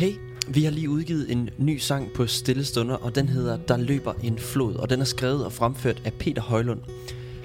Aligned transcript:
Hey, 0.00 0.14
vi 0.48 0.64
har 0.64 0.70
lige 0.70 0.90
udgivet 0.90 1.32
en 1.32 1.50
ny 1.58 1.76
sang 1.76 2.12
på 2.12 2.26
Stille 2.26 2.64
Stunder, 2.64 2.94
og 2.94 3.14
den 3.14 3.28
hedder 3.28 3.56
Der 3.56 3.76
løber 3.76 4.12
en 4.22 4.38
flod, 4.38 4.74
og 4.74 4.90
den 4.90 5.00
er 5.00 5.04
skrevet 5.04 5.44
og 5.44 5.52
fremført 5.52 6.02
af 6.04 6.12
Peter 6.12 6.42
Højlund. 6.42 6.80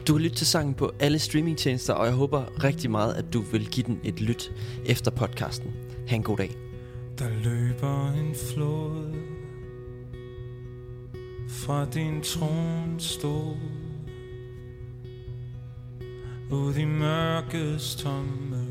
Du 0.08 0.13
har 0.13 0.20
lyttet 0.20 0.38
til 0.38 0.47
sangen 0.47 0.73
på 0.73 0.91
alle 0.99 1.20
streamingtjenester, 1.20 1.94
og 1.94 2.05
jeg 2.05 2.13
håber 2.13 2.63
rigtig 2.63 2.91
meget, 2.91 3.13
at 3.13 3.26
du 3.33 3.41
vil 3.41 3.68
give 3.68 3.86
den 3.86 3.99
et 4.04 4.21
lyt 4.21 4.52
efter 4.86 5.12
podcasten. 5.12 5.71
Ha' 6.07 6.15
en 6.15 6.23
god 6.23 6.38
dag. 6.38 6.52
Der 7.20 7.29
løber 7.44 8.12
en 8.12 8.36
flod 8.36 9.14
fra 11.48 11.86
din 11.86 12.22
tronstol 12.22 13.58
ud 16.52 16.76
i 16.76 16.86
mørkets 16.86 17.96
tomme 17.96 18.64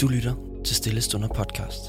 Du 0.00 0.08
lytter 0.08 0.34
til 0.64 0.76
Stille 0.76 1.00
Stunder 1.00 1.28
podcast. 1.28 1.80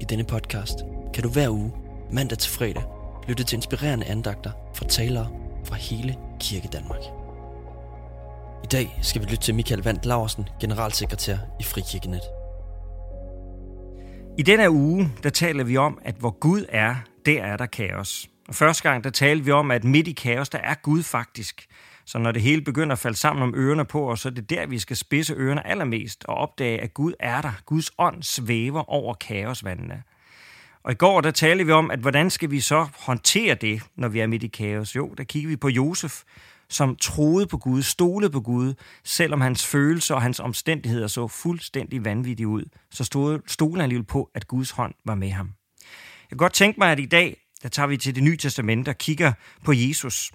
I 0.00 0.04
denne 0.04 0.24
podcast 0.24 0.78
kan 1.14 1.22
du 1.22 1.28
hver 1.28 1.48
uge, 1.48 1.72
mandag 2.12 2.38
til 2.38 2.50
fredag, 2.50 2.82
lytte 3.28 3.44
til 3.44 3.56
inspirerende 3.56 4.06
andagter 4.06 4.50
fra 4.74 4.86
talere 4.86 5.30
fra 5.64 5.76
hele 5.76 6.16
Kirke 6.40 6.68
Danmark. 6.72 7.00
I 8.64 8.66
dag 8.66 8.98
skal 9.02 9.22
vi 9.22 9.26
lytte 9.26 9.42
til 9.42 9.54
Michael 9.54 9.82
Vandt 9.82 10.06
Laursen, 10.06 10.48
generalsekretær 10.60 11.36
i 11.60 11.62
Frikirkenet. 11.62 12.22
I 14.38 14.42
denne 14.42 14.70
uge, 14.70 15.12
der 15.22 15.30
taler 15.30 15.64
vi 15.64 15.76
om, 15.76 15.98
at 16.04 16.14
hvor 16.14 16.38
Gud 16.40 16.64
er, 16.68 16.94
der 17.26 17.42
er 17.42 17.56
der 17.56 17.66
kaos. 17.66 18.28
Og 18.48 18.54
første 18.54 18.82
gang, 18.82 19.04
der 19.04 19.10
talte 19.10 19.44
vi 19.44 19.50
om, 19.50 19.70
at 19.70 19.84
midt 19.84 20.08
i 20.08 20.12
kaos, 20.12 20.48
der 20.48 20.58
er 20.58 20.74
Gud 20.82 21.02
faktisk. 21.02 21.66
Så 22.08 22.18
når 22.18 22.32
det 22.32 22.42
hele 22.42 22.62
begynder 22.62 22.92
at 22.92 22.98
falde 22.98 23.16
sammen 23.16 23.42
om 23.42 23.54
ørerne 23.56 23.84
på 23.84 24.10
os, 24.10 24.20
så 24.20 24.28
er 24.28 24.32
det 24.32 24.50
der, 24.50 24.66
vi 24.66 24.78
skal 24.78 24.96
spidse 24.96 25.34
ørerne 25.34 25.66
allermest 25.66 26.24
og 26.24 26.34
opdage, 26.34 26.80
at 26.80 26.94
Gud 26.94 27.12
er 27.20 27.40
der. 27.40 27.52
Guds 27.66 27.90
ånd 27.98 28.22
svæver 28.22 28.90
over 28.90 29.14
kaosvandene. 29.14 30.02
Og 30.82 30.92
i 30.92 30.94
går, 30.94 31.20
der 31.20 31.30
talte 31.30 31.66
vi 31.66 31.72
om, 31.72 31.90
at 31.90 31.98
hvordan 31.98 32.30
skal 32.30 32.50
vi 32.50 32.60
så 32.60 32.88
håndtere 32.98 33.54
det, 33.54 33.82
når 33.96 34.08
vi 34.08 34.20
er 34.20 34.26
midt 34.26 34.42
i 34.42 34.46
kaos? 34.46 34.96
Jo, 34.96 35.14
der 35.18 35.24
kigger 35.24 35.48
vi 35.48 35.56
på 35.56 35.68
Josef, 35.68 36.22
som 36.68 36.96
troede 36.96 37.46
på 37.46 37.58
Gud, 37.58 37.82
stolede 37.82 38.30
på 38.30 38.40
Gud, 38.40 38.74
selvom 39.04 39.40
hans 39.40 39.66
følelser 39.66 40.14
og 40.14 40.22
hans 40.22 40.40
omstændigheder 40.40 41.06
så 41.06 41.28
fuldstændig 41.28 42.04
vanvittige 42.04 42.48
ud, 42.48 42.64
så 42.90 43.04
stod, 43.04 43.38
stolede 43.46 43.76
han 43.76 43.82
alligevel 43.82 44.06
på, 44.06 44.30
at 44.34 44.48
Guds 44.48 44.70
hånd 44.70 44.94
var 45.04 45.14
med 45.14 45.30
ham. 45.30 45.50
Jeg 46.22 46.28
kan 46.28 46.38
godt 46.38 46.52
tænke 46.52 46.80
mig, 46.80 46.92
at 46.92 47.00
i 47.00 47.06
dag, 47.06 47.40
der 47.62 47.68
tager 47.68 47.86
vi 47.86 47.96
til 47.96 48.14
det 48.14 48.22
nye 48.22 48.36
testament 48.36 48.88
og 48.88 48.98
kigger 48.98 49.32
på 49.64 49.72
Jesus. 49.72 50.32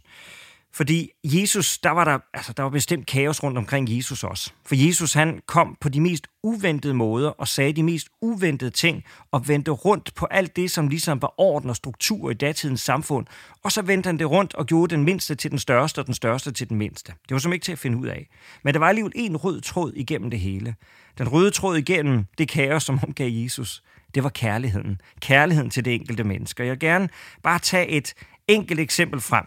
Fordi 0.75 1.09
Jesus, 1.23 1.77
der 1.77 1.89
var 1.89 2.03
der, 2.03 2.19
altså, 2.33 2.53
der 2.53 2.63
var 2.63 2.69
bestemt 2.69 3.07
kaos 3.07 3.43
rundt 3.43 3.57
omkring 3.57 3.97
Jesus 3.97 4.23
også. 4.23 4.51
For 4.65 4.75
Jesus, 4.75 5.13
han 5.13 5.41
kom 5.47 5.77
på 5.81 5.89
de 5.89 6.01
mest 6.01 6.27
uventede 6.43 6.93
måder 6.93 7.29
og 7.29 7.47
sagde 7.47 7.73
de 7.73 7.83
mest 7.83 8.07
uventede 8.21 8.71
ting 8.71 9.03
og 9.31 9.47
vendte 9.47 9.71
rundt 9.71 10.15
på 10.15 10.25
alt 10.25 10.55
det, 10.55 10.71
som 10.71 10.87
ligesom 10.87 11.21
var 11.21 11.33
orden 11.37 11.69
og 11.69 11.75
struktur 11.75 12.31
i 12.31 12.33
datidens 12.33 12.81
samfund. 12.81 13.25
Og 13.63 13.71
så 13.71 13.81
vendte 13.81 14.07
han 14.07 14.19
det 14.19 14.29
rundt 14.29 14.55
og 14.55 14.65
gjorde 14.65 14.95
den 14.95 15.03
mindste 15.03 15.35
til 15.35 15.51
den 15.51 15.59
største 15.59 15.99
og 15.99 16.05
den 16.05 16.13
største 16.13 16.51
til 16.51 16.69
den 16.69 16.77
mindste. 16.77 17.11
Det 17.11 17.31
var 17.31 17.39
som 17.39 17.53
ikke 17.53 17.63
til 17.63 17.71
at 17.71 17.79
finde 17.79 17.97
ud 17.97 18.07
af. 18.07 18.29
Men 18.63 18.73
der 18.73 18.79
var 18.79 18.89
alligevel 18.89 19.13
en 19.15 19.37
rød 19.37 19.61
tråd 19.61 19.93
igennem 19.95 20.29
det 20.29 20.39
hele. 20.39 20.75
Den 21.17 21.27
røde 21.27 21.51
tråd 21.51 21.77
igennem 21.77 22.25
det 22.37 22.49
kaos, 22.49 22.83
som 22.83 22.99
omgav 23.03 23.29
Jesus, 23.29 23.83
det 24.15 24.23
var 24.23 24.29
kærligheden. 24.29 25.01
Kærligheden 25.19 25.69
til 25.69 25.85
det 25.85 25.93
enkelte 25.93 26.23
menneske. 26.23 26.63
Jeg 26.63 26.71
vil 26.71 26.79
gerne 26.79 27.09
bare 27.43 27.59
tage 27.59 27.87
et 27.87 28.13
enkelt 28.47 28.79
eksempel 28.79 29.21
frem. 29.21 29.45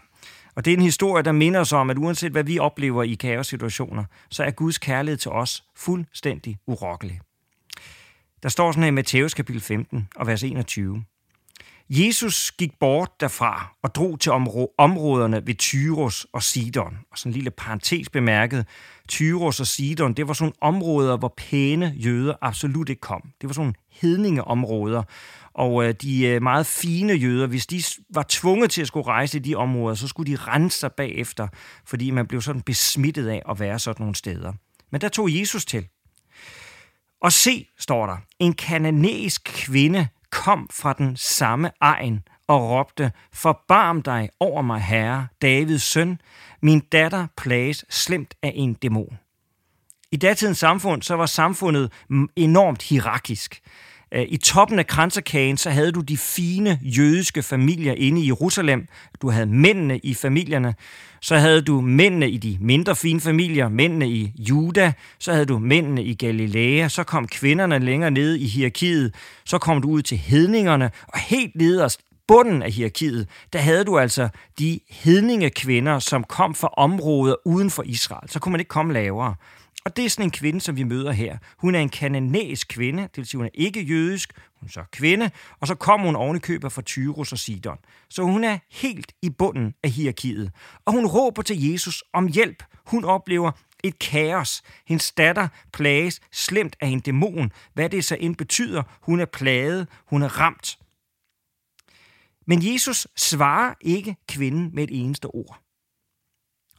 Og 0.57 0.65
det 0.65 0.73
er 0.73 0.77
en 0.77 0.83
historie, 0.83 1.23
der 1.23 1.31
minder 1.31 1.59
os 1.59 1.73
om, 1.73 1.89
at 1.89 1.97
uanset 1.97 2.31
hvad 2.31 2.43
vi 2.43 2.59
oplever 2.59 3.03
i 3.03 3.13
kaossituationer, 3.13 4.03
så 4.29 4.43
er 4.43 4.51
Guds 4.51 4.77
kærlighed 4.77 5.17
til 5.17 5.31
os 5.31 5.63
fuldstændig 5.75 6.57
urokkelig. 6.67 7.19
Der 8.43 8.49
står 8.49 8.71
sådan 8.71 8.83
her 8.83 8.87
i 8.87 8.91
Matthæus 8.91 9.33
kapitel 9.33 9.61
15 9.61 10.07
og 10.15 10.27
vers 10.27 10.43
21. 10.43 11.03
Jesus 11.89 12.51
gik 12.51 12.71
bort 12.79 13.11
derfra 13.19 13.75
og 13.83 13.95
drog 13.95 14.19
til 14.19 14.31
områderne 14.77 15.47
ved 15.47 15.55
Tyros 15.55 16.27
og 16.33 16.43
Sidon. 16.43 16.97
Og 17.11 17.17
sådan 17.17 17.29
en 17.29 17.33
lille 17.33 17.51
parentes 17.51 18.09
bemærket, 18.09 18.65
Tyros 19.07 19.59
og 19.59 19.67
Sidon, 19.67 20.13
det 20.13 20.27
var 20.27 20.33
sådan 20.33 20.53
områder, 20.61 21.17
hvor 21.17 21.33
pæne 21.37 21.93
jøder 21.95 22.33
absolut 22.41 22.89
ikke 22.89 22.99
kom. 22.99 23.21
Det 23.41 23.49
var 23.49 23.53
sådan 23.53 23.75
hedningeområder. 23.91 25.03
Og 25.53 25.85
øh, 25.85 25.93
de 26.01 26.25
øh, 26.25 26.41
meget 26.41 26.65
fine 26.65 27.13
jøder, 27.13 27.47
hvis 27.47 27.67
de 27.67 27.83
var 28.13 28.25
tvunget 28.29 28.71
til 28.71 28.81
at 28.81 28.87
skulle 28.87 29.07
rejse 29.07 29.37
i 29.37 29.41
de 29.41 29.55
områder, 29.55 29.95
så 29.95 30.07
skulle 30.07 30.31
de 30.31 30.37
rense 30.37 30.79
sig 30.79 30.91
bagefter, 30.91 31.47
fordi 31.85 32.11
man 32.11 32.27
blev 32.27 32.41
sådan 32.41 32.61
besmittet 32.61 33.27
af 33.27 33.41
at 33.49 33.59
være 33.59 33.79
sådan 33.79 34.01
nogle 34.01 34.15
steder. 34.15 34.53
Men 34.91 35.01
der 35.01 35.09
tog 35.09 35.39
Jesus 35.39 35.65
til. 35.65 35.87
Og 37.21 37.31
se, 37.31 37.67
står 37.79 38.05
der, 38.05 38.17
en 38.39 38.53
kananæisk 38.53 39.41
kvinde 39.45 40.07
kom 40.47 40.67
fra 40.71 40.93
den 40.93 41.17
samme 41.17 41.71
egen 41.81 42.23
og 42.47 42.69
råbte, 42.69 43.11
Forbarm 43.33 44.01
dig 44.01 44.29
over 44.39 44.61
mig, 44.61 44.81
herre, 44.81 45.27
Davids 45.41 45.83
søn. 45.83 46.21
Min 46.61 46.79
datter 46.79 47.27
plages 47.37 47.85
slemt 47.89 48.35
af 48.43 48.51
en 48.55 48.73
dæmon. 48.73 49.17
I 50.11 50.17
datidens 50.17 50.57
samfund, 50.57 51.01
så 51.01 51.15
var 51.15 51.25
samfundet 51.25 51.91
enormt 52.35 52.83
hierarkisk. 52.83 53.61
Øh, 54.11 54.25
I 54.29 54.37
toppen 54.37 54.79
af 54.79 54.87
kranserkagen, 54.87 55.57
så 55.57 55.69
havde 55.69 55.91
du 55.91 56.01
de 56.01 56.17
fine 56.17 56.79
jødiske 56.81 57.43
familier 57.43 57.93
inde 57.93 58.21
i 58.21 58.27
Jerusalem. 58.27 58.87
Du 59.21 59.29
havde 59.29 59.45
mændene 59.45 59.97
i 59.97 60.13
familierne. 60.13 60.75
Så 61.21 61.37
havde 61.37 61.61
du 61.61 61.81
mændene 61.81 62.29
i 62.29 62.37
de 62.37 62.57
mindre 62.61 62.95
fine 62.95 63.21
familier, 63.21 63.69
mændene 63.69 64.09
i 64.09 64.31
Juda. 64.35 64.93
Så 65.19 65.31
havde 65.31 65.45
du 65.45 65.59
mændene 65.59 66.03
i 66.03 66.13
Galilea. 66.13 66.87
Så 66.87 67.03
kom 67.03 67.27
kvinderne 67.27 67.79
længere 67.79 68.11
nede 68.11 68.39
i 68.39 68.47
hierarkiet. 68.47 69.15
Så 69.45 69.57
kom 69.57 69.81
du 69.81 69.89
ud 69.89 70.01
til 70.01 70.17
hedningerne. 70.17 70.91
Og 71.07 71.19
helt 71.19 71.55
nederst, 71.55 72.01
bunden 72.27 72.63
af 72.63 72.71
hierarkiet, 72.71 73.27
der 73.53 73.59
havde 73.59 73.83
du 73.83 73.99
altså 73.99 74.29
de 74.59 74.79
hedninge 74.89 75.49
kvinder, 75.49 75.99
som 75.99 76.23
kom 76.23 76.55
fra 76.55 76.67
områder 76.77 77.35
uden 77.45 77.69
for 77.69 77.83
Israel. 77.83 78.29
Så 78.29 78.39
kunne 78.39 78.51
man 78.51 78.59
ikke 78.59 78.69
komme 78.69 78.93
lavere. 78.93 79.35
Og 79.87 79.95
det 79.95 80.05
er 80.05 80.09
sådan 80.09 80.25
en 80.25 80.31
kvinde, 80.31 80.61
som 80.61 80.75
vi 80.75 80.83
møder 80.83 81.11
her. 81.11 81.37
Hun 81.57 81.75
er 81.75 81.79
en 81.79 81.89
kananæisk 81.89 82.67
kvinde, 82.67 83.03
det 83.03 83.17
vil 83.17 83.25
sige, 83.25 83.37
hun 83.37 83.45
er 83.45 83.49
ikke 83.53 83.81
jødisk, 83.81 84.33
hun 84.59 84.67
er 84.67 84.71
så 84.71 84.83
kvinde, 84.91 85.31
og 85.59 85.67
så 85.67 85.75
kommer 85.75 86.07
hun 86.07 86.15
oven 86.15 86.37
i 86.37 86.69
fra 86.69 86.81
Tyrus 86.81 87.31
og 87.31 87.37
Sidon. 87.37 87.77
Så 88.09 88.23
hun 88.23 88.43
er 88.43 88.57
helt 88.71 89.11
i 89.21 89.29
bunden 89.29 89.73
af 89.83 89.89
hierarkiet. 89.89 90.51
Og 90.85 90.93
hun 90.93 91.05
råber 91.05 91.41
til 91.41 91.71
Jesus 91.71 92.03
om 92.13 92.27
hjælp. 92.27 92.63
Hun 92.85 93.05
oplever 93.05 93.51
et 93.83 93.99
kaos. 93.99 94.61
Hendes 94.87 95.11
datter 95.11 95.47
plages 95.73 96.21
slemt 96.31 96.75
af 96.81 96.87
en 96.87 96.99
dæmon. 96.99 97.51
Hvad 97.73 97.89
det 97.89 98.05
så 98.05 98.17
end 98.19 98.35
betyder, 98.35 98.83
hun 99.01 99.19
er 99.19 99.25
plaget, 99.25 99.87
hun 100.07 100.23
er 100.23 100.39
ramt. 100.39 100.77
Men 102.47 102.73
Jesus 102.73 103.07
svarer 103.15 103.73
ikke 103.81 104.15
kvinden 104.27 104.69
med 104.73 104.83
et 104.83 105.01
eneste 105.01 105.25
ord. 105.25 105.66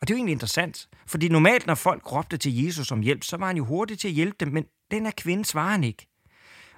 Og 0.00 0.09
det 0.09 0.14
er 0.14 0.16
jo 0.16 0.19
egentlig 0.19 0.32
interessant, 0.32 0.88
fordi 1.06 1.28
normalt, 1.28 1.66
når 1.66 1.75
folk 1.75 2.12
råbte 2.12 2.36
til 2.36 2.64
Jesus 2.64 2.92
om 2.92 3.00
hjælp, 3.00 3.25
så 3.25 3.36
var 3.36 3.47
han 3.47 3.56
jo 3.56 3.64
hurtig 3.64 3.98
til 3.98 4.09
at 4.09 4.14
hjælpe 4.14 4.36
dem, 4.44 4.53
men 4.53 4.64
den 4.91 5.04
her 5.04 5.12
kvinde 5.16 5.44
svarer 5.44 5.70
han 5.70 5.84
ikke. 5.84 6.06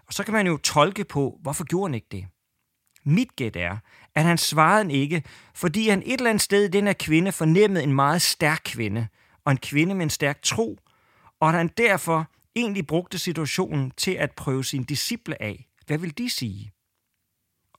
Og 0.07 0.13
så 0.13 0.25
kan 0.25 0.35
man 0.35 0.47
jo 0.47 0.57
tolke 0.57 1.05
på, 1.05 1.39
hvorfor 1.43 1.65
gjorde 1.65 1.89
han 1.89 1.95
ikke 1.95 2.07
det? 2.11 2.27
Mit 3.05 3.37
gæt 3.37 3.57
er, 3.57 3.77
at 4.15 4.25
han 4.25 4.39
svarede 4.39 4.93
ikke, 4.93 5.23
fordi 5.55 5.89
han 5.89 6.03
et 6.07 6.13
eller 6.13 6.31
andet 6.31 6.43
sted 6.43 6.65
i 6.65 6.69
den 6.69 6.87
her 6.87 6.93
kvinde 6.93 7.33
fornemmede 7.33 7.83
en 7.83 7.95
meget 7.95 8.23
stærk 8.23 8.61
kvinde, 8.65 9.09
og 9.45 9.53
en 9.53 9.59
kvinde 9.59 9.95
med 9.95 10.03
en 10.03 10.11
stærk 10.11 10.43
tro, 10.43 10.79
og 11.41 11.49
at 11.49 11.55
han 11.55 11.71
derfor 11.77 12.31
egentlig 12.57 12.87
brugte 12.87 13.19
situationen 13.19 13.91
til 13.97 14.11
at 14.11 14.31
prøve 14.31 14.65
sine 14.65 14.85
disciple 14.85 15.43
af. 15.43 15.67
Hvad 15.87 15.99
vil 15.99 16.19
de 16.19 16.31
sige? 16.31 16.73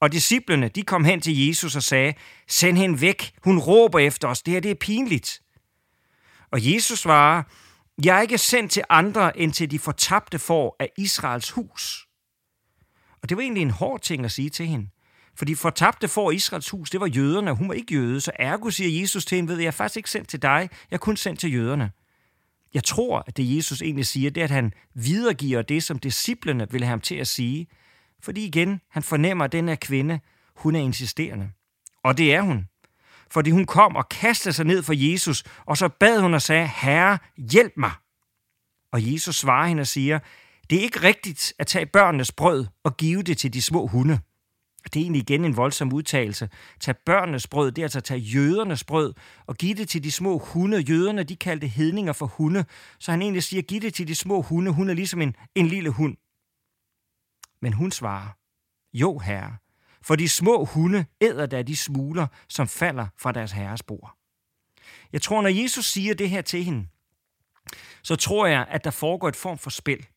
Og 0.02 0.12
disciplene, 0.12 0.68
de 0.68 0.84
kom 0.84 1.04
hen 1.04 1.22
til 1.22 1.48
Jesus 1.48 1.76
og 1.76 1.84
sagde, 1.84 2.14
send 2.48 2.78
hende 2.78 3.02
væk, 3.02 3.34
hun 3.44 3.60
råber 3.60 4.00
efter 4.00 4.28
os, 4.28 4.42
det 4.42 4.54
her 4.54 4.62
det 4.62 4.72
er 4.72 4.76
pinligt. 4.76 5.42
Og 6.52 6.74
Jesus 6.74 7.00
svarer, 7.00 7.44
jeg 8.06 8.18
er 8.18 8.22
ikke 8.22 8.38
sendt 8.38 8.72
til 8.72 8.84
andre 8.90 9.40
end 9.40 9.54
til 9.54 9.72
de 9.72 9.80
fortabte 9.80 10.40
får 10.40 10.76
af 10.80 10.92
Israels 10.98 11.50
hus. 11.52 12.08
Og 13.22 13.30
det 13.30 13.38
var 13.38 13.44
egentlig 13.44 13.62
en 13.62 13.72
hård 13.72 14.02
ting 14.02 14.26
at 14.26 14.32
sige 14.32 14.50
til 14.50 14.68
hende. 14.68 14.88
For 15.36 15.46
de 15.46 15.56
fortabte 15.56 16.08
får 16.08 16.32
Israels 16.32 16.70
hus, 16.70 16.90
det 16.90 17.00
var 17.00 17.08
jøderne, 17.08 17.52
og 17.52 17.58
hun 17.58 17.70
var 17.70 17.74
ikke 17.74 17.94
jøde, 17.94 18.22
så 18.22 18.32
ergo 18.36 18.70
siger 18.70 19.02
Jesus 19.02 19.26
til 19.26 19.36
hende, 19.36 19.50
ved 19.50 19.60
jeg 19.60 19.68
er 19.68 19.72
faktisk 19.72 19.98
ikke 19.98 20.10
sendt 20.10 20.28
til 20.28 20.42
dig, 20.42 20.70
jeg 20.92 20.96
er 20.96 20.98
kun 20.98 21.18
sendt 21.18 21.40
til 21.40 21.54
jøderne. 21.54 21.92
Jeg 22.74 22.84
tror, 22.84 23.24
at 23.28 23.38
det 23.38 23.56
Jesus 23.56 23.82
egentlig 23.82 24.06
siger, 24.06 24.30
det 24.30 24.42
er, 24.42 24.46
at 24.46 24.52
han 24.52 24.74
videregiver 24.94 25.62
det, 25.62 25.84
som 25.84 26.00
disciplene 26.00 26.68
ville 26.72 26.86
have 26.86 26.90
ham 26.92 27.02
til 27.02 27.16
at 27.16 27.28
sige– 27.28 27.68
fordi 28.24 28.46
igen, 28.46 28.82
han 28.90 29.04
fornemmer, 29.04 29.46
at 29.46 29.52
den 29.52 29.68
her 29.68 29.76
kvinde, 29.76 30.20
hun 30.56 30.76
er 30.76 30.80
insisterende. 30.80 31.50
Og 32.04 32.18
det 32.18 32.34
er 32.34 32.42
hun. 32.42 32.68
Fordi 33.32 33.52
hun 33.52 33.66
kom 33.66 33.96
og 33.96 34.10
kastede 34.10 34.54
sig 34.54 34.66
ned 34.66 34.84
for 34.84 34.94
Jesus, 35.12 35.44
og 35.66 35.78
så 35.78 35.90
bad 35.90 36.22
hun 36.22 36.34
og 36.34 36.42
sagde, 36.42 36.68
Herre, 36.68 37.18
hjælp 37.38 37.74
mig. 37.78 37.92
Og 38.92 39.14
Jesus 39.14 39.36
svarer 39.36 39.68
hende 39.68 39.82
og 39.82 39.88
siger, 39.88 40.20
det 40.70 40.78
er 40.78 40.82
ikke 40.82 41.04
rigtigt 41.04 41.54
at 41.60 41.68
tage 41.68 41.86
børnenes 41.86 42.32
brød 42.32 42.66
og 42.84 42.98
give 42.98 43.24
det 43.24 43.38
til 43.38 43.54
de 43.54 43.62
små 43.62 43.88
hunde. 43.88 44.20
Det 44.84 44.96
er 44.96 45.04
egentlig 45.04 45.22
igen 45.22 45.46
en 45.46 45.58
voldsom 45.58 45.94
udtalelse. 45.94 46.50
Tag 46.80 46.96
børnenes 47.06 47.48
brød, 47.48 47.72
det 47.72 47.82
er 47.82 47.86
altså 47.86 48.00
at 48.00 48.04
tage 48.04 48.20
jødernes 48.20 48.84
brød, 48.84 49.14
og 49.48 49.56
give 49.58 49.74
det 49.74 49.90
til 49.90 50.04
de 50.04 50.12
små 50.12 50.38
hunde. 50.38 50.80
Jøderne, 50.80 51.24
de 51.24 51.36
kaldte 51.36 51.68
hedninger 51.68 52.14
for 52.14 52.26
hunde, 52.26 52.66
så 53.00 53.12
han 53.12 53.22
egentlig 53.22 53.44
siger, 53.44 53.62
giv 53.62 53.82
det 53.82 53.94
til 53.94 54.08
de 54.08 54.16
små 54.16 54.42
hunde. 54.42 54.72
Hun 54.72 54.90
er 54.90 54.94
ligesom 54.94 55.22
en, 55.22 55.36
en 55.56 55.68
lille 55.68 55.90
hund. 55.90 56.18
Men 57.62 57.74
hun 57.74 57.92
svarer, 57.92 58.30
jo 58.94 59.18
herre, 59.18 59.58
for 60.02 60.16
de 60.16 60.30
små 60.30 60.66
hunde 60.66 61.06
æder 61.22 61.46
da 61.46 61.62
de 61.62 61.76
smuler, 61.76 62.28
som 62.50 62.68
falder 62.68 63.08
fra 63.18 63.32
deres 63.32 63.52
herres 63.52 63.84
bord. 63.84 64.18
Jeg 65.14 65.22
tror, 65.22 65.42
når 65.42 65.50
Jesus 65.50 65.86
siger 65.86 66.14
det 66.14 66.30
her 66.30 66.42
til 66.42 66.64
hende, 66.64 66.88
så 68.04 68.16
tror 68.16 68.46
jeg, 68.46 68.66
at 68.70 68.84
der 68.84 68.92
foregår 68.92 69.28
et 69.28 69.36
form 69.36 69.58
for 69.58 69.70
spil. 69.70 70.08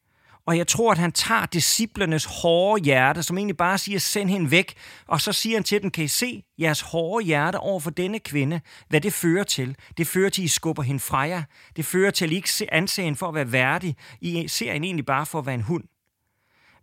Og 0.46 0.58
jeg 0.58 0.66
tror, 0.66 0.92
at 0.92 0.98
han 0.98 1.12
tager 1.12 1.46
disciplernes 1.46 2.24
hårde 2.24 2.84
hjerte, 2.84 3.22
som 3.22 3.38
egentlig 3.38 3.56
bare 3.56 3.78
siger, 3.78 3.98
send 3.98 4.30
hende 4.30 4.50
væk. 4.50 4.74
Og 5.06 5.20
så 5.20 5.32
siger 5.32 5.56
han 5.56 5.64
til 5.64 5.82
dem, 5.82 5.90
kan 5.90 6.04
I 6.04 6.08
se 6.08 6.42
jeres 6.58 6.80
hårde 6.80 7.24
hjerte 7.24 7.56
over 7.56 7.80
for 7.80 7.90
denne 7.90 8.18
kvinde, 8.18 8.60
hvad 8.88 9.00
det 9.00 9.12
fører 9.12 9.44
til? 9.44 9.76
Det 9.96 10.06
fører 10.06 10.30
til, 10.30 10.42
at 10.42 10.44
I 10.44 10.48
skubber 10.48 10.82
hende 10.82 11.00
fra 11.00 11.18
jer. 11.18 11.42
Det 11.76 11.84
fører 11.84 12.10
til, 12.10 12.24
at 12.24 12.30
I 12.30 12.34
ikke 12.34 12.50
anser 12.70 13.02
hende 13.02 13.18
for 13.18 13.28
at 13.28 13.34
være 13.34 13.52
værdig. 13.52 13.96
I 14.20 14.48
ser 14.48 14.72
hende 14.72 14.86
egentlig 14.86 15.06
bare 15.06 15.26
for 15.26 15.38
at 15.38 15.46
være 15.46 15.54
en 15.54 15.62
hund. 15.62 15.84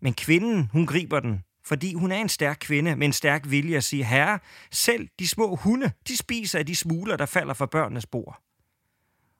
Men 0.02 0.14
kvinden, 0.14 0.70
hun 0.72 0.86
griber 0.86 1.20
den, 1.20 1.44
fordi 1.66 1.94
hun 1.94 2.12
er 2.12 2.18
en 2.18 2.30
stærk 2.30 2.58
kvinde 2.62 2.96
med 2.96 3.08
en 3.08 3.14
stærk 3.14 3.50
vilje 3.50 3.78
at 3.78 3.84
sige, 3.84 4.04
herre, 4.04 4.40
selv 4.72 5.08
de 5.20 5.28
små 5.28 5.56
hunde, 5.56 5.92
de 6.08 6.18
spiser 6.18 6.60
af 6.60 6.66
de 6.66 6.76
smuler, 6.76 7.18
der 7.18 7.26
falder 7.26 7.54
fra 7.54 7.66
børnenes 7.66 8.06
bord. 8.06 8.42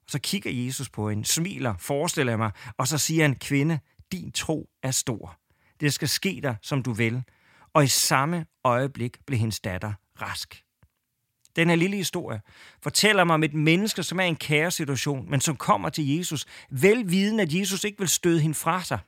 Og 0.04 0.10
så 0.10 0.18
kigger 0.18 0.50
Jesus 0.50 0.90
på 0.90 1.10
hende, 1.10 1.24
smiler, 1.24 1.74
forestiller 1.78 2.36
mig, 2.36 2.50
og 2.76 2.88
så 2.88 2.98
siger 2.98 3.24
han, 3.24 3.34
kvinde, 3.34 3.78
din 4.12 4.32
tro 4.32 4.70
er 4.82 4.90
stor. 4.90 5.38
Det 5.80 5.92
skal 5.92 6.08
ske 6.08 6.40
dig, 6.42 6.56
som 6.62 6.82
du 6.82 6.92
vil. 6.92 7.22
Og 7.74 7.84
i 7.84 7.86
samme 7.86 8.46
øjeblik 8.64 9.16
blev 9.26 9.38
hendes 9.38 9.60
datter 9.60 9.92
rask. 10.22 10.64
Den 11.56 11.68
her 11.68 11.76
lille 11.76 11.96
historie 11.96 12.40
fortæller 12.82 13.24
mig 13.24 13.34
om 13.34 13.42
et 13.42 13.54
menneske, 13.54 14.02
som 14.02 14.20
er 14.20 14.24
i 14.24 14.28
en 14.28 14.36
kæresituation, 14.36 15.30
men 15.30 15.40
som 15.40 15.56
kommer 15.56 15.88
til 15.88 16.16
Jesus, 16.16 16.46
velviden, 16.70 17.40
at 17.40 17.52
Jesus 17.52 17.84
ikke 17.84 17.98
vil 17.98 18.08
støde 18.08 18.40
hende 18.40 18.54
fra 18.54 18.84
sig. 18.84 18.98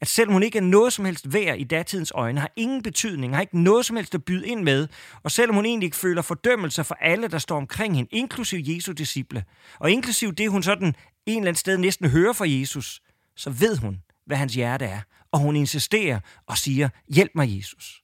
At 0.00 0.08
selvom 0.08 0.32
hun 0.32 0.42
ikke 0.42 0.58
er 0.58 0.62
noget 0.62 0.92
som 0.92 1.04
helst 1.04 1.32
værd 1.32 1.58
i 1.58 1.64
datidens 1.64 2.12
øjne, 2.14 2.40
har 2.40 2.50
ingen 2.56 2.82
betydning, 2.82 3.34
har 3.34 3.40
ikke 3.40 3.62
noget 3.62 3.86
som 3.86 3.96
helst 3.96 4.14
at 4.14 4.24
byde 4.24 4.46
ind 4.46 4.62
med, 4.62 4.88
og 5.22 5.30
selvom 5.30 5.56
hun 5.56 5.66
egentlig 5.66 5.86
ikke 5.86 5.96
føler 5.96 6.22
fordømmelse 6.22 6.84
for 6.84 6.94
alle, 7.00 7.28
der 7.28 7.38
står 7.38 7.56
omkring 7.56 7.96
hende, 7.96 8.08
inklusiv 8.12 8.60
Jesu 8.62 8.92
disciple, 8.92 9.44
og 9.78 9.90
inklusiv 9.90 10.32
det, 10.32 10.50
hun 10.50 10.62
sådan 10.62 10.88
en 10.88 10.94
eller 11.26 11.48
anden 11.48 11.54
sted 11.54 11.78
næsten 11.78 12.10
hører 12.10 12.32
fra 12.32 12.48
Jesus, 12.48 13.02
så 13.36 13.50
ved 13.50 13.76
hun, 13.76 14.02
hvad 14.26 14.36
hans 14.36 14.54
hjerte 14.54 14.84
er, 14.84 15.00
og 15.32 15.38
hun 15.38 15.56
insisterer 15.56 16.20
og 16.46 16.58
siger, 16.58 16.88
hjælp 17.08 17.32
mig 17.34 17.56
Jesus. 17.56 18.02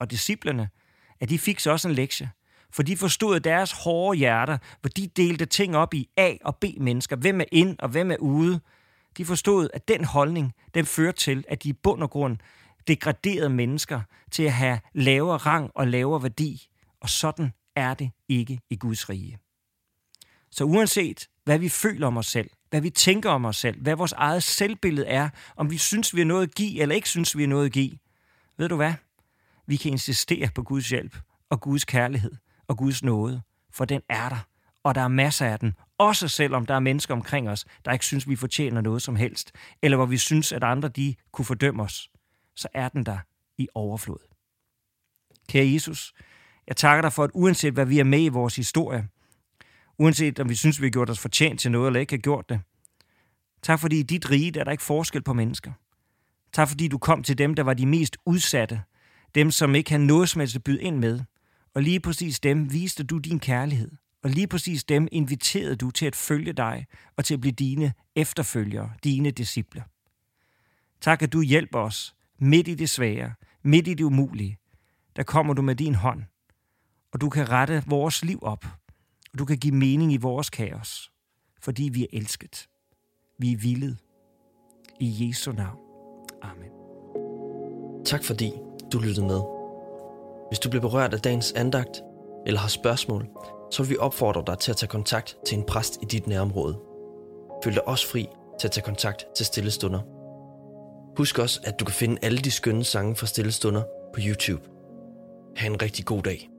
Og 0.00 0.10
disciplerne, 0.10 0.68
at 1.20 1.28
de 1.28 1.38
fik 1.38 1.60
så 1.60 1.70
også 1.70 1.88
en 1.88 1.94
lektie, 1.94 2.30
for 2.72 2.82
de 2.82 2.96
forstod 2.96 3.40
deres 3.40 3.72
hårde 3.72 4.18
hjerter, 4.18 4.58
hvor 4.80 4.88
de 4.88 5.06
delte 5.06 5.46
ting 5.46 5.76
op 5.76 5.94
i 5.94 6.08
A- 6.16 6.36
og 6.44 6.56
B-mennesker, 6.56 7.16
hvem 7.16 7.40
er 7.40 7.44
ind 7.52 7.78
og 7.78 7.88
hvem 7.88 8.10
er 8.10 8.16
ude. 8.16 8.60
De 9.16 9.24
forstod, 9.24 9.68
at 9.74 9.88
den 9.88 10.04
holdning, 10.04 10.52
den 10.74 10.86
førte 10.86 11.18
til, 11.18 11.44
at 11.48 11.62
de 11.62 11.68
i 11.68 11.72
bund 11.72 12.02
og 12.02 12.10
grund 12.10 12.36
degraderede 12.86 13.50
mennesker 13.50 14.00
til 14.30 14.42
at 14.42 14.52
have 14.52 14.80
lavere 14.94 15.36
rang 15.36 15.70
og 15.74 15.88
lavere 15.88 16.22
værdi. 16.22 16.68
Og 17.00 17.08
sådan 17.08 17.52
er 17.76 17.94
det 17.94 18.10
ikke 18.28 18.60
i 18.70 18.76
Guds 18.76 19.08
rige. 19.08 19.38
Så 20.50 20.64
uanset 20.64 21.28
hvad 21.44 21.58
vi 21.58 21.68
føler 21.68 22.06
om 22.06 22.16
os 22.16 22.26
selv, 22.26 22.50
hvad 22.70 22.80
vi 22.80 22.90
tænker 22.90 23.30
om 23.30 23.44
os 23.44 23.56
selv, 23.56 23.82
hvad 23.82 23.96
vores 23.96 24.12
eget 24.12 24.42
selvbillede 24.42 25.06
er, 25.06 25.28
om 25.56 25.70
vi 25.70 25.78
synes, 25.78 26.14
vi 26.14 26.20
er 26.20 26.24
noget 26.24 26.42
at 26.42 26.54
give, 26.54 26.80
eller 26.80 26.94
ikke 26.94 27.08
synes, 27.08 27.36
vi 27.36 27.42
er 27.42 27.48
noget 27.48 27.66
at 27.66 27.72
give. 27.72 27.98
Ved 28.56 28.68
du 28.68 28.76
hvad? 28.76 28.94
Vi 29.66 29.76
kan 29.76 29.92
insistere 29.92 30.48
på 30.54 30.62
Guds 30.62 30.88
hjælp, 30.88 31.16
og 31.50 31.60
Guds 31.60 31.84
kærlighed, 31.84 32.32
og 32.68 32.76
Guds 32.76 33.02
nåde, 33.02 33.42
for 33.70 33.84
den 33.84 34.02
er 34.08 34.28
der, 34.28 34.46
og 34.84 34.94
der 34.94 35.00
er 35.00 35.08
masser 35.08 35.46
af 35.46 35.58
den, 35.58 35.74
også 35.98 36.28
selvom 36.28 36.66
der 36.66 36.74
er 36.74 36.80
mennesker 36.80 37.14
omkring 37.14 37.48
os, 37.48 37.64
der 37.84 37.92
ikke 37.92 38.04
synes, 38.04 38.28
vi 38.28 38.36
fortjener 38.36 38.80
noget 38.80 39.02
som 39.02 39.16
helst, 39.16 39.52
eller 39.82 39.96
hvor 39.96 40.06
vi 40.06 40.16
synes, 40.16 40.52
at 40.52 40.64
andre 40.64 40.88
de 40.88 41.14
kunne 41.32 41.44
fordømme 41.44 41.82
os, 41.82 42.10
så 42.56 42.68
er 42.74 42.88
den 42.88 43.06
der 43.06 43.18
i 43.58 43.68
overflod. 43.74 44.18
Kære 45.48 45.72
Jesus, 45.72 46.12
jeg 46.66 46.76
takker 46.76 47.02
dig 47.02 47.12
for, 47.12 47.24
at 47.24 47.30
uanset 47.34 47.72
hvad 47.74 47.86
vi 47.86 47.98
er 47.98 48.04
med 48.04 48.22
i 48.24 48.28
vores 48.28 48.56
historie, 48.56 49.08
uanset 49.98 50.40
om 50.40 50.48
vi 50.48 50.54
synes, 50.54 50.80
vi 50.80 50.86
har 50.86 50.90
gjort 50.90 51.10
os 51.10 51.18
fortjent 51.18 51.60
til 51.60 51.70
noget, 51.70 51.86
eller 51.86 52.00
ikke 52.00 52.12
har 52.12 52.18
gjort 52.18 52.48
det. 52.48 52.60
Tak 53.62 53.80
fordi 53.80 53.98
i 53.98 54.02
dit 54.02 54.30
rige 54.30 54.50
der 54.50 54.60
er 54.60 54.64
der 54.64 54.72
ikke 54.72 54.82
forskel 54.82 55.22
på 55.22 55.32
mennesker. 55.32 55.72
Tak 56.52 56.68
fordi 56.68 56.88
du 56.88 56.98
kom 56.98 57.22
til 57.22 57.38
dem, 57.38 57.54
der 57.54 57.62
var 57.62 57.74
de 57.74 57.86
mest 57.86 58.16
udsatte, 58.26 58.82
dem 59.34 59.50
som 59.50 59.74
ikke 59.74 59.90
havde 59.90 60.06
noget 60.06 60.28
som 60.28 60.40
helst 60.40 60.56
at 60.56 60.64
byde 60.64 60.82
ind 60.82 60.98
med. 60.98 61.20
Og 61.74 61.82
lige 61.82 62.00
præcis 62.00 62.40
dem 62.40 62.72
viste 62.72 63.04
du 63.04 63.18
din 63.18 63.40
kærlighed. 63.40 63.90
Og 64.22 64.30
lige 64.30 64.46
præcis 64.46 64.84
dem 64.84 65.08
inviterede 65.12 65.76
du 65.76 65.90
til 65.90 66.06
at 66.06 66.16
følge 66.16 66.52
dig 66.52 66.86
og 67.16 67.24
til 67.24 67.34
at 67.34 67.40
blive 67.40 67.52
dine 67.52 67.92
efterfølgere, 68.16 68.92
dine 69.04 69.30
disciple. 69.30 69.84
Tak, 71.00 71.22
at 71.22 71.32
du 71.32 71.42
hjælper 71.42 71.78
os 71.78 72.14
midt 72.38 72.68
i 72.68 72.74
det 72.74 72.90
svære, 72.90 73.32
midt 73.62 73.88
i 73.88 73.94
det 73.94 74.04
umulige. 74.04 74.58
Der 75.16 75.22
kommer 75.22 75.54
du 75.54 75.62
med 75.62 75.74
din 75.74 75.94
hånd, 75.94 76.22
og 77.12 77.20
du 77.20 77.30
kan 77.30 77.50
rette 77.50 77.82
vores 77.86 78.24
liv 78.24 78.38
op– 78.42 78.66
og 79.32 79.38
du 79.38 79.44
kan 79.44 79.58
give 79.58 79.74
mening 79.74 80.12
i 80.12 80.16
vores 80.16 80.50
kaos, 80.50 81.12
fordi 81.60 81.90
vi 81.92 82.02
er 82.02 82.06
elsket. 82.12 82.68
Vi 83.38 83.52
er 83.52 83.56
villet. 83.56 83.98
I 85.00 85.28
Jesu 85.28 85.52
navn. 85.52 85.78
Amen. 86.42 86.70
Tak 88.04 88.24
fordi 88.24 88.52
du 88.92 88.98
lyttede 88.98 89.26
med. 89.26 89.40
Hvis 90.50 90.58
du 90.58 90.70
blev 90.70 90.80
berørt 90.80 91.14
af 91.14 91.20
dagens 91.20 91.52
andagt, 91.52 92.02
eller 92.46 92.60
har 92.60 92.68
spørgsmål, 92.68 93.28
så 93.72 93.82
vil 93.82 93.90
vi 93.90 93.96
opfordre 93.96 94.42
dig 94.46 94.58
til 94.58 94.70
at 94.70 94.76
tage 94.76 94.88
kontakt 94.88 95.36
til 95.46 95.58
en 95.58 95.64
præst 95.64 95.98
i 96.02 96.04
dit 96.04 96.26
nærområde. 96.26 96.78
Føl 97.64 97.74
dig 97.74 97.88
også 97.88 98.08
fri 98.08 98.28
til 98.60 98.68
at 98.68 98.72
tage 98.72 98.84
kontakt 98.84 99.26
til 99.36 99.46
Stillestunder. 99.46 100.00
Husk 101.16 101.38
også, 101.38 101.60
at 101.64 101.80
du 101.80 101.84
kan 101.84 101.94
finde 101.94 102.18
alle 102.22 102.38
de 102.38 102.50
skønne 102.50 102.84
sange 102.84 103.16
fra 103.16 103.26
Stillestunder 103.26 103.82
på 104.14 104.20
YouTube. 104.26 104.62
Ha' 105.56 105.66
en 105.66 105.82
rigtig 105.82 106.04
god 106.04 106.22
dag. 106.22 106.51